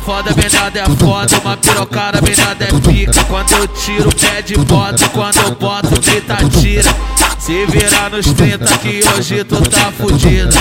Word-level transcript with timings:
foda 0.00 0.34
menada 0.34 0.80
é 0.80 0.84
foda, 0.96 1.38
uma 1.38 1.56
pirocada 1.56 2.20
menada 2.20 2.64
é 2.64 2.92
pica. 2.92 3.24
Quando 3.24 3.52
eu 3.52 3.68
tiro 3.68 4.08
o 4.08 4.14
pé 4.14 4.42
de 4.42 4.56
bota, 4.56 5.08
quando 5.08 5.36
eu 5.38 5.54
boto, 5.54 5.88
grita, 6.00 6.36
tira. 6.60 6.90
Se 7.38 7.66
virar 7.66 8.10
nos 8.10 8.32
30 8.32 8.78
que 8.78 9.00
hoje 9.14 9.44
tu 9.44 9.60
tá 9.62 9.92
fudido. 9.92 10.52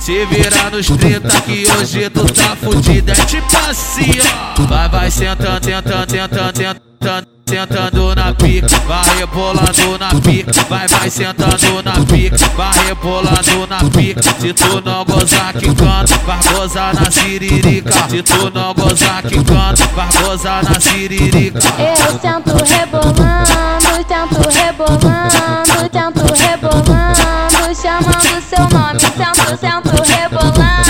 Se 0.00 0.24
virar 0.26 0.70
nos 0.70 0.86
30 0.86 1.40
que 1.42 1.66
hoje 1.78 2.10
tu 2.10 2.24
tá 2.24 2.56
fudido. 2.56 3.12
É 3.12 3.14
tipo 3.14 3.56
assim, 3.68 4.10
ó. 4.58 4.62
Vai, 4.62 4.88
vai 4.88 5.10
sentando, 5.10 5.60
tentando, 5.60 6.06
tentando, 6.06 6.52
tentando 6.52 7.34
sentando 7.46 8.14
na 8.14 8.32
pica, 8.34 8.78
vai 8.86 9.18
rebolando 9.18 9.98
na 9.98 10.08
pica, 10.20 10.62
vai, 10.68 10.88
vai 10.88 11.10
sentando 11.10 11.82
na 11.82 11.92
pica, 12.04 12.43
vai 12.56 12.72
rebolando 12.86 13.66
na 13.68 13.78
pica. 13.90 14.22
Se 14.22 14.52
tu 14.52 14.80
não 14.80 15.04
gozar 15.04 15.52
que 15.54 15.66
canta, 15.74 16.16
vai 16.18 16.38
gozar 16.54 16.94
na 16.94 17.10
siririca. 17.10 17.92
Se 18.08 18.22
tu 18.22 18.50
não 18.50 18.72
gozar 18.74 19.22
que 19.22 19.42
canta, 19.44 19.86
vai 19.94 20.08
gozar 20.22 20.62
na 20.64 20.80
siririca. 20.80 21.58
Eu 21.78 21.96
sento 22.20 22.56
rebolando, 22.64 24.04
tento 24.06 24.48
rebolando, 24.50 25.88
tento 25.90 26.34
rebolando, 26.34 27.74
chamando 27.74 28.40
seu 28.42 28.68
nome. 28.68 29.00
Sento, 29.00 29.56
sento 29.58 29.90
rebolando, 30.12 30.84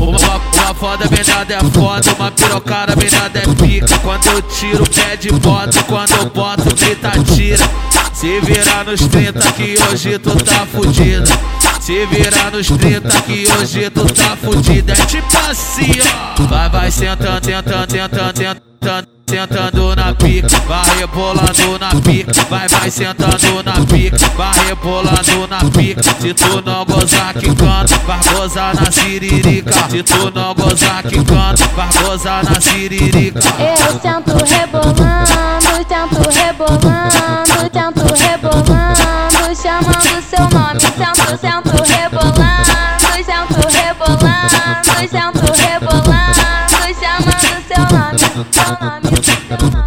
Uma, 0.06 0.15
uma 0.54 0.74
foda 0.74 1.08
menada 1.08 1.54
é 1.54 1.60
foda, 1.70 2.14
uma 2.14 2.30
pirocada 2.30 2.96
menada 2.96 3.38
é 3.38 3.42
pica. 3.54 3.98
Quando 3.98 4.26
eu 4.26 4.42
tiro 4.42 4.84
o 4.84 4.90
pé 4.90 5.16
de 5.16 5.30
bota, 5.32 5.82
quando 5.84 6.12
eu 6.12 6.30
boto, 6.30 6.74
grita, 6.74 7.10
tira. 7.34 7.64
Se 8.12 8.40
virar 8.40 8.84
nos 8.84 9.06
30 9.08 9.52
que 9.52 9.76
hoje 9.90 10.18
tu 10.18 10.36
tá 10.36 10.66
fudido. 10.66 11.28
Se 11.80 12.06
virar 12.06 12.50
nos 12.50 12.66
30 12.66 13.20
que 13.22 13.46
hoje 13.52 13.90
tu 13.90 14.06
tá 14.06 14.36
fudido. 14.36 14.92
É 14.92 14.94
tipo 15.06 15.38
assim, 15.50 15.92
ó. 16.38 16.42
Vai, 16.44 16.68
vai 16.70 16.90
sentando, 16.90 17.40
tentando, 17.40 17.86
tentando, 17.86 18.32
tentando. 18.32 19.15
Sentando 19.28 19.96
na 19.96 20.14
pica, 20.14 20.48
vai 20.68 20.98
rebolando 20.98 21.78
na 21.80 22.00
pica, 22.00 22.32
vai, 22.48 22.68
vai 22.68 22.88
sentando 22.88 23.60
na 23.64 23.72
pica, 23.84 24.16
vai 24.36 24.66
rebolando 24.66 25.48
na 25.50 25.58
pica. 25.68 26.00
Se 26.20 26.32
tu 26.32 26.62
não 26.64 26.84
gozar 26.84 27.34
que 27.34 27.46
canta, 27.46 27.98
vai 28.06 28.20
gozar 28.32 28.76
na 28.76 28.92
siririca. 28.92 29.72
Se 29.90 30.02
tu 30.04 30.30
não 30.32 30.54
gozar 30.54 31.02
que 31.02 31.16
canta, 31.24 31.66
vai 31.74 31.88
gozar 32.04 32.44
na 32.44 32.60
siririca. 32.60 33.40
Eu 33.58 34.00
sento 34.00 34.44
rebolando, 34.44 35.84
tento 35.88 36.30
rebolando, 36.30 37.70
tento 37.72 38.14
rebolando, 38.14 39.56
chamando 39.60 40.22
seu 40.22 40.48
nome. 40.50 40.80
Sento, 40.80 41.36
sento 41.40 41.82
rebolando, 41.82 42.55
Tchau, 49.02 49.20
tchau. 49.58 49.85